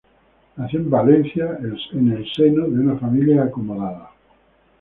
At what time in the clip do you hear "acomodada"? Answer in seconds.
3.43-4.09